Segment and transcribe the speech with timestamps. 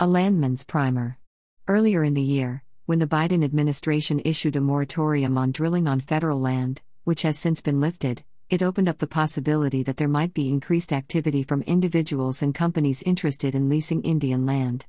[0.00, 1.18] A Landman's Primer.
[1.66, 6.40] Earlier in the year, when the Biden administration issued a moratorium on drilling on federal
[6.40, 10.50] land, which has since been lifted, it opened up the possibility that there might be
[10.50, 14.86] increased activity from individuals and companies interested in leasing Indian land.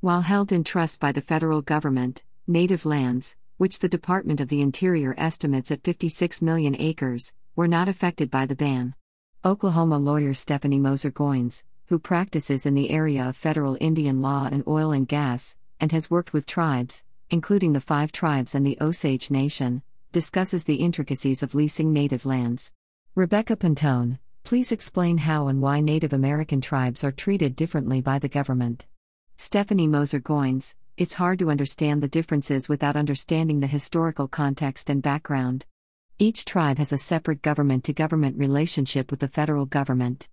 [0.00, 4.60] While held in trust by the federal government, native lands, which the Department of the
[4.60, 8.94] Interior estimates at 56 million acres, were not affected by the ban.
[9.42, 14.62] Oklahoma lawyer Stephanie Moser Goins, who practices in the area of federal Indian law and
[14.68, 19.28] oil and gas, and has worked with tribes, including the five tribes and the Osage
[19.28, 22.70] Nation, discusses the intricacies of leasing native lands.
[23.16, 28.28] Rebecca Pantone, please explain how and why Native American tribes are treated differently by the
[28.28, 28.86] government.
[29.36, 35.02] Stephanie Moser Goins, it's hard to understand the differences without understanding the historical context and
[35.02, 35.66] background.
[36.20, 40.28] Each tribe has a separate government to government relationship with the federal government.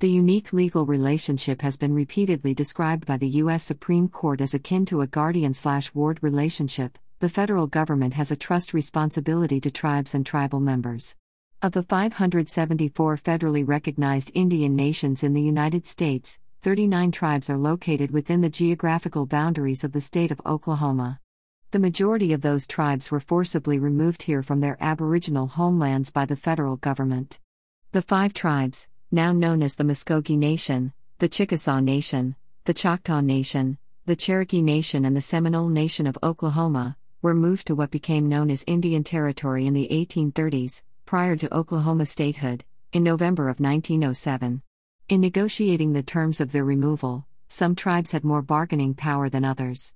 [0.00, 3.62] The unique legal relationship has been repeatedly described by the U.S.
[3.62, 6.96] Supreme Court as akin to a guardian slash ward relationship.
[7.18, 11.16] The federal government has a trust responsibility to tribes and tribal members.
[11.60, 18.10] Of the 574 federally recognized Indian nations in the United States, 39 tribes are located
[18.10, 21.20] within the geographical boundaries of the state of Oklahoma.
[21.72, 26.36] The majority of those tribes were forcibly removed here from their Aboriginal homelands by the
[26.36, 27.38] federal government.
[27.92, 33.76] The five tribes, now known as the Muscogee Nation, the Chickasaw Nation, the Choctaw Nation,
[34.06, 38.50] the Cherokee Nation, and the Seminole Nation of Oklahoma, were moved to what became known
[38.50, 44.62] as Indian Territory in the 1830s, prior to Oklahoma statehood, in November of 1907.
[45.08, 49.92] In negotiating the terms of their removal, some tribes had more bargaining power than others.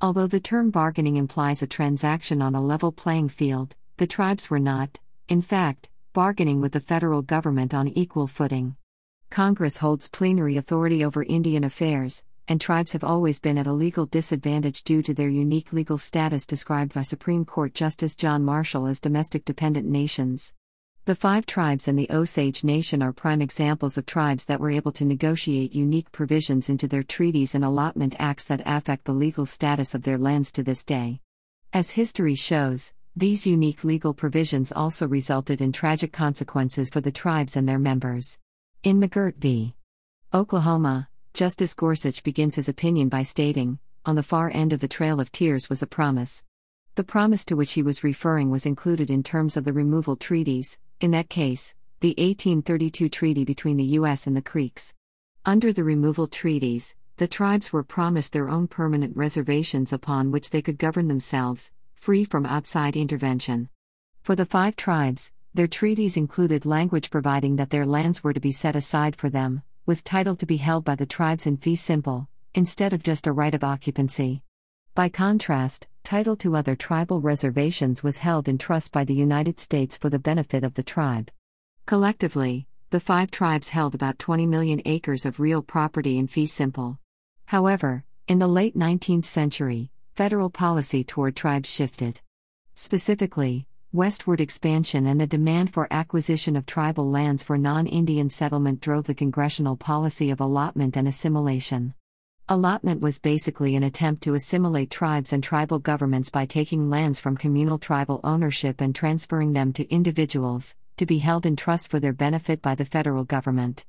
[0.00, 4.58] Although the term bargaining implies a transaction on a level playing field, the tribes were
[4.58, 8.74] not, in fact, bargaining with the federal government on equal footing.
[9.28, 14.06] Congress holds plenary authority over Indian affairs, and tribes have always been at a legal
[14.06, 18.98] disadvantage due to their unique legal status described by Supreme Court Justice John Marshall as
[18.98, 20.54] domestic dependent nations.
[21.04, 24.92] The five tribes and the Osage Nation are prime examples of tribes that were able
[24.92, 29.94] to negotiate unique provisions into their treaties and allotment acts that affect the legal status
[29.94, 31.20] of their lands to this day.
[31.74, 37.56] As history shows, these unique legal provisions also resulted in tragic consequences for the tribes
[37.56, 38.38] and their members.
[38.82, 39.74] In McGirt v.
[40.34, 45.18] Oklahoma, Justice Gorsuch begins his opinion by stating, On the far end of the Trail
[45.18, 46.44] of Tears was a promise.
[46.96, 50.76] The promise to which he was referring was included in terms of the removal treaties,
[51.00, 54.26] in that case, the 1832 treaty between the U.S.
[54.26, 54.92] and the Creeks.
[55.46, 60.60] Under the removal treaties, the tribes were promised their own permanent reservations upon which they
[60.60, 63.68] could govern themselves, free from outside intervention.
[64.22, 68.52] For the five tribes, their treaties included language providing that their lands were to be
[68.52, 72.28] set aside for them, with title to be held by the tribes in fee simple,
[72.54, 74.42] instead of just a right of occupancy.
[74.94, 79.96] By contrast, title to other tribal reservations was held in trust by the United States
[79.96, 81.30] for the benefit of the tribe.
[81.86, 86.98] Collectively, the five tribes held about 20 million acres of real property in fee simple.
[87.46, 92.22] However, in the late 19th century, federal policy toward tribes shifted.
[92.74, 98.80] Specifically, westward expansion and a demand for acquisition of tribal lands for non Indian settlement
[98.80, 101.92] drove the congressional policy of allotment and assimilation.
[102.48, 107.36] Allotment was basically an attempt to assimilate tribes and tribal governments by taking lands from
[107.36, 112.14] communal tribal ownership and transferring them to individuals, to be held in trust for their
[112.14, 113.84] benefit by the federal government.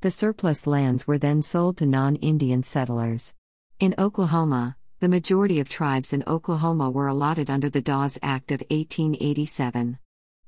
[0.00, 3.34] The surplus lands were then sold to non Indian settlers.
[3.78, 8.60] In Oklahoma, the majority of tribes in Oklahoma were allotted under the Dawes Act of
[8.62, 9.96] 1887.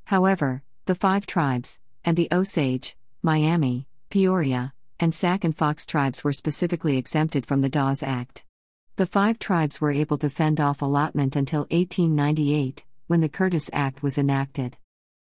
[0.07, 6.33] However, the five tribes, and the Osage, Miami, Peoria, and Sac and Fox tribes were
[6.33, 8.45] specifically exempted from the Dawes Act.
[8.97, 14.03] The five tribes were able to fend off allotment until 1898, when the Curtis Act
[14.03, 14.77] was enacted.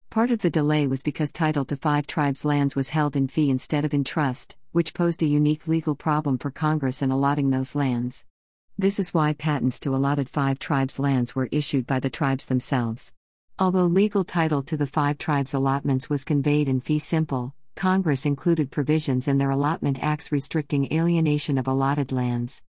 [0.10, 3.52] Part of the delay was because title to five tribes' lands was held in fee
[3.52, 7.76] instead of in trust, which posed a unique legal problem for Congress in allotting those
[7.76, 8.26] lands.
[8.80, 13.12] This is why patents to allotted five tribes' lands were issued by the tribes themselves.
[13.60, 18.72] Although legal title to the five tribes' allotments was conveyed in fee simple, Congress included
[18.72, 22.64] provisions in their allotment acts restricting alienation of allotted lands.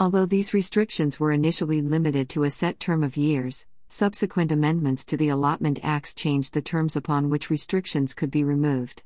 [0.00, 5.16] Although these restrictions were initially limited to a set term of years, subsequent amendments to
[5.16, 9.04] the allotment acts changed the terms upon which restrictions could be removed.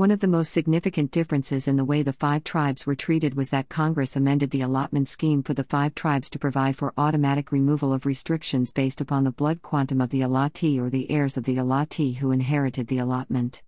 [0.00, 3.50] One of the most significant differences in the way the five tribes were treated was
[3.50, 7.92] that Congress amended the allotment scheme for the five tribes to provide for automatic removal
[7.92, 11.56] of restrictions based upon the blood quantum of the allottee or the heirs of the
[11.56, 13.62] allottee who inherited the allotment.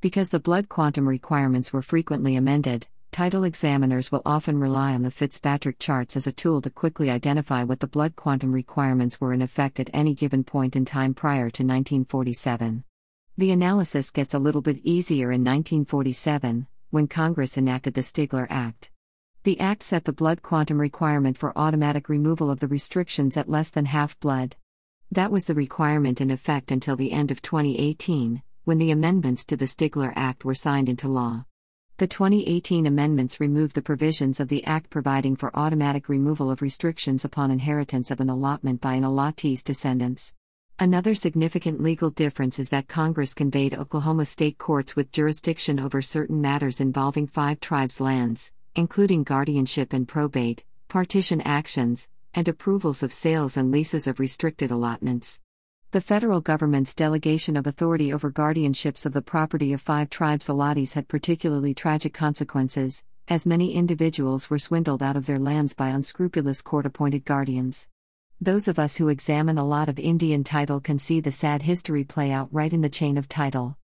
[0.00, 5.12] Because the blood quantum requirements were frequently amended, title examiners will often rely on the
[5.12, 9.40] Fitzpatrick charts as a tool to quickly identify what the blood quantum requirements were in
[9.40, 12.82] effect at any given point in time prior to 1947.
[13.38, 18.90] The analysis gets a little bit easier in 1947, when Congress enacted the Stigler Act.
[19.42, 23.68] The Act set the blood quantum requirement for automatic removal of the restrictions at less
[23.68, 24.56] than half blood.
[25.12, 29.56] That was the requirement in effect until the end of 2018, when the amendments to
[29.58, 31.44] the Stigler Act were signed into law.
[31.98, 37.22] The 2018 amendments removed the provisions of the Act providing for automatic removal of restrictions
[37.22, 40.32] upon inheritance of an allotment by an allottee's descendants.
[40.78, 46.42] Another significant legal difference is that Congress conveyed Oklahoma state courts with jurisdiction over certain
[46.42, 53.56] matters involving five tribes' lands, including guardianship and probate, partition actions, and approvals of sales
[53.56, 55.40] and leases of restricted allotments.
[55.92, 60.92] The federal government's delegation of authority over guardianships of the property of five tribes' allottees
[60.92, 66.60] had particularly tragic consequences, as many individuals were swindled out of their lands by unscrupulous
[66.60, 67.88] court appointed guardians.
[68.40, 72.04] Those of us who examine a lot of Indian title can see the sad history
[72.04, 73.78] play out right in the chain of title.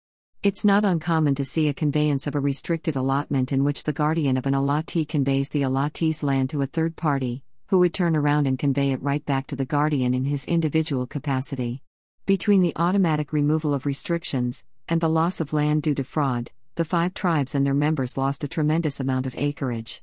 [0.42, 4.38] It's not uncommon to see a conveyance of a restricted allotment in which the guardian
[4.38, 8.48] of an allottee conveys the allottee's land to a third party, who would turn around
[8.48, 11.84] and convey it right back to the guardian in his individual capacity.
[12.26, 16.86] Between the automatic removal of restrictions and the loss of land due to fraud, the
[16.86, 20.02] five tribes and their members lost a tremendous amount of acreage.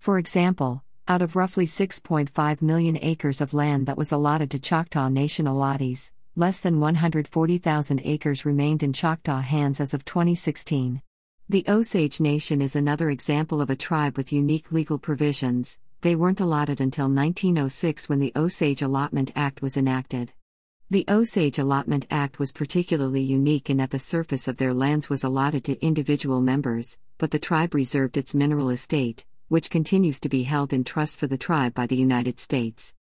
[0.00, 5.08] For example, out of roughly 6.5 million acres of land that was allotted to Choctaw
[5.08, 11.02] Nation allottees, less than 140,000 acres remained in Choctaw hands as of 2016.
[11.46, 15.78] The Osage Nation is another example of a tribe with unique legal provisions.
[16.00, 20.32] They weren't allotted until 1906 when the Osage Allotment Act was enacted.
[20.90, 25.22] The Osage Allotment Act was particularly unique in that the surface of their lands was
[25.22, 30.42] allotted to individual members, but the tribe reserved its mineral estate, which continues to be
[30.42, 32.94] held in trust for the tribe by the United States.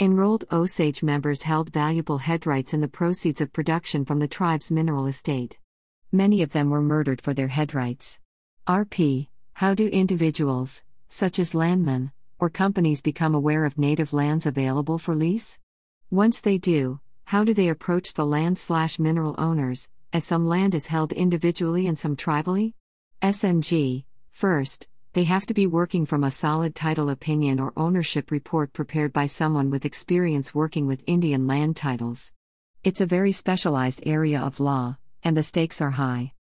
[0.00, 5.06] Enrolled Osage members held valuable headrights in the proceeds of production from the tribe's mineral
[5.06, 5.58] estate.
[6.12, 8.20] Many of them were murdered for their headrights.
[8.66, 14.98] RP How do individuals, such as landmen, or companies become aware of native lands available
[14.98, 15.58] for lease?
[16.10, 20.74] Once they do, how do they approach the land slash mineral owners, as some land
[20.74, 22.74] is held individually and some tribally?
[23.20, 24.86] SMG First,
[25.18, 29.26] they have to be working from a solid title opinion or ownership report prepared by
[29.26, 32.32] someone with experience working with Indian land titles.
[32.84, 36.34] It's a very specialized area of law, and the stakes are high.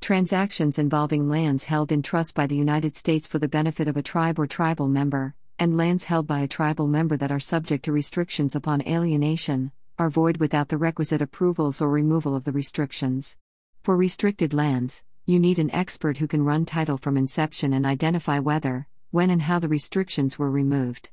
[0.00, 4.02] Transactions involving lands held in trust by the United States for the benefit of a
[4.02, 7.92] tribe or tribal member, and lands held by a tribal member that are subject to
[7.92, 13.36] restrictions upon alienation, are void without the requisite approvals or removal of the restrictions.
[13.84, 18.38] For restricted lands, you need an expert who can run title from inception and identify
[18.38, 21.10] whether, when, and how the restrictions were removed.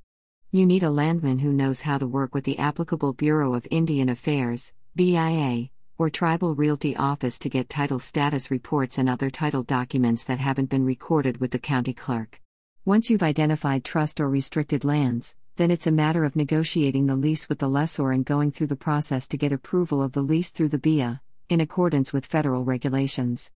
[0.52, 4.10] You need a landman who knows how to work with the applicable Bureau of Indian
[4.10, 10.26] Affairs, BIA, or Tribal Realty Office to get title status reports and other title documents
[10.26, 12.42] that haven't been recorded with the county clerk.
[12.84, 17.48] Once you've identified trust or restricted lands, then it's a matter of negotiating the lease
[17.48, 20.70] with the lessor and going through the process to get approval of the lease through
[20.70, 23.50] the BIA, in accordance with federal regulations.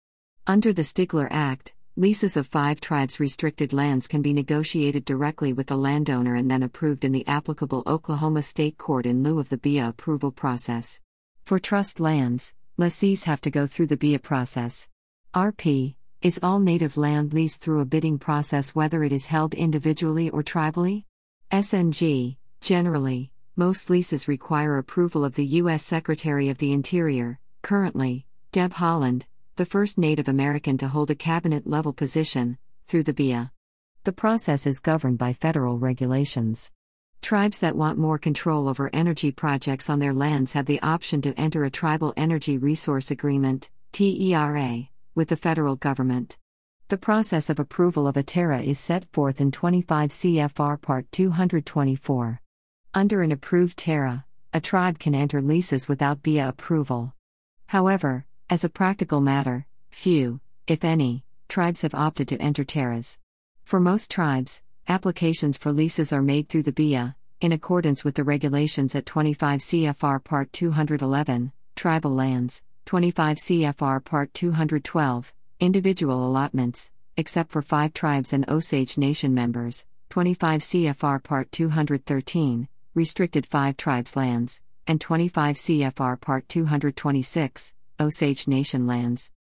[0.48, 5.66] Under the Stigler Act, leases of five tribes' restricted lands can be negotiated directly with
[5.66, 9.58] the landowner and then approved in the applicable Oklahoma State Court in lieu of the
[9.58, 11.00] BIA approval process.
[11.46, 14.88] For trust lands, lessees have to go through the BIA process.
[15.34, 20.30] RP is all native land leased through a bidding process whether it is held individually
[20.30, 21.06] or tribally?
[21.52, 25.84] SMG, generally, most leases require approval of the U.S.
[25.84, 29.24] Secretary of the Interior, currently, Deb Haaland,
[29.58, 32.58] the first Native American to hold a cabinet level position,
[32.88, 33.52] through the BIA.
[34.04, 36.74] The process is governed by federal regulations.
[37.22, 41.40] Tribes that want more control over energy projects on their lands have the option to
[41.40, 46.38] enter a Tribal Energy Resource Agreement, TERA, with the federal government.
[46.90, 52.42] The process of approval of a TERA is set forth in 25 CFR Part 224.
[52.94, 57.14] Under an approved TERA, a tribe can enter leases without BIA approval.
[57.68, 63.18] However, as a practical matter, few, if any, tribes have opted to enter TERAs.
[63.64, 68.24] For most tribes, applications for leases are made through the BIA, in accordance with the
[68.24, 77.52] regulations at 25 CFR Part 211, Tribal Lands, 25 CFR Part 212, Individual Allotments, except
[77.52, 84.62] for five tribes and Osage Nation members, 25 CFR Part 213, Restricted Five Tribes Lands,
[84.86, 89.32] and 25 CFR Part 226, Osage Nation lands.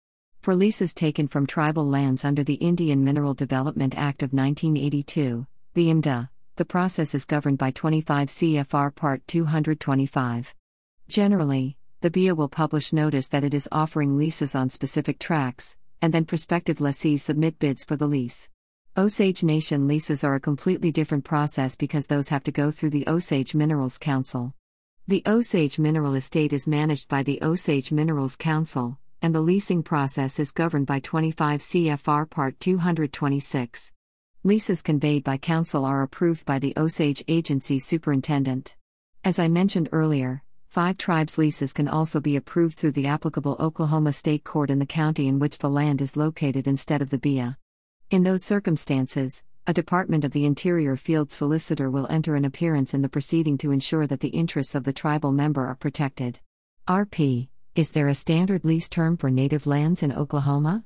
[0.40, 5.88] For leases taken from tribal lands under the Indian Mineral Development Act of 1982, the
[5.88, 10.54] IMDA, the process is governed by 25 CFR Part 225.
[11.08, 16.14] Generally, the BIA will publish notice that it is offering leases on specific tracts, and
[16.14, 18.48] then prospective lessees submit bids for the lease.
[18.96, 23.08] Osage Nation leases are a completely different process because those have to go through the
[23.08, 24.54] Osage Minerals Council.
[25.06, 30.38] The Osage Mineral Estate is managed by the Osage Minerals Council, and the leasing process
[30.38, 33.92] is governed by 25 CFR Part 226.
[34.44, 38.76] Leases conveyed by Council are approved by the Osage Agency Superintendent.
[39.22, 44.14] As I mentioned earlier, five tribes' leases can also be approved through the applicable Oklahoma
[44.14, 47.58] State Court in the county in which the land is located instead of the BIA.
[48.10, 53.00] In those circumstances, a Department of the Interior field solicitor will enter an appearance in
[53.00, 56.38] the proceeding to ensure that the interests of the tribal member are protected.
[56.86, 60.84] RP Is there a standard lease term for native lands in Oklahoma?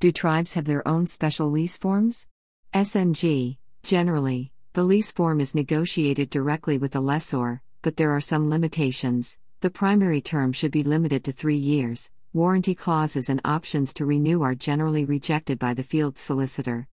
[0.00, 2.28] Do tribes have their own special lease forms?
[2.74, 8.50] SMG Generally, the lease form is negotiated directly with the lessor, but there are some
[8.50, 9.38] limitations.
[9.62, 14.42] The primary term should be limited to three years, warranty clauses and options to renew
[14.42, 16.86] are generally rejected by the field solicitor.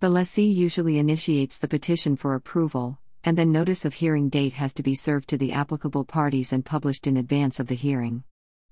[0.00, 4.72] The lessee usually initiates the petition for approval, and then notice of hearing date has
[4.72, 8.24] to be served to the applicable parties and published in advance of the hearing.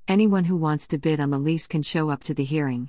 [0.09, 2.89] Anyone who wants to bid on the lease can show up to the hearing.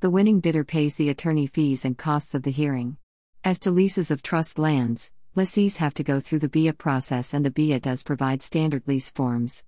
[0.00, 2.96] The winning bidder pays the attorney fees and costs of the hearing.
[3.44, 7.44] As to leases of trust lands, lessees have to go through the BIA process and
[7.44, 9.62] the BIA does provide standard lease forms.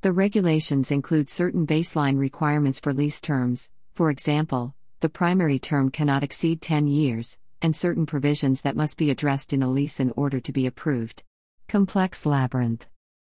[0.00, 6.24] The regulations include certain baseline requirements for lease terms, for example, the primary term cannot
[6.24, 10.40] exceed 10 years, and certain provisions that must be addressed in a lease in order
[10.40, 11.22] to be approved.
[11.68, 12.86] Complex Labyrinth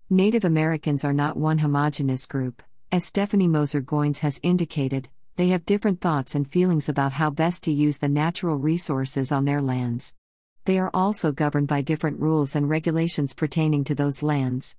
[0.10, 2.62] Native Americans are not one homogenous group.
[2.92, 7.64] As Stephanie Moser Goins has indicated, they have different thoughts and feelings about how best
[7.64, 10.14] to use the natural resources on their lands.
[10.66, 14.76] They are also governed by different rules and regulations pertaining to those lands.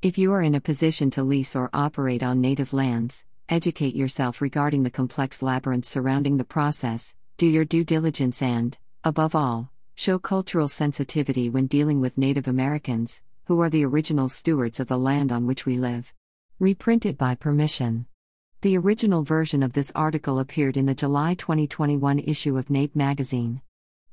[0.00, 4.40] If you are in a position to lease or operate on native lands, educate yourself
[4.40, 10.18] regarding the complex labyrinth surrounding the process, do your due diligence, and, above all, show
[10.18, 15.30] cultural sensitivity when dealing with Native Americans, who are the original stewards of the land
[15.30, 16.12] on which we live.
[16.58, 18.06] Reprinted by permission.
[18.62, 23.62] The original version of this article appeared in the July 2021 issue of NAPE magazine.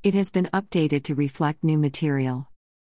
[0.04, 2.48] It has been updated to reflect new material.